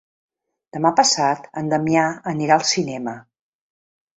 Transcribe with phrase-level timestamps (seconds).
[0.77, 3.15] Demà passat en Damià anirà al cinema.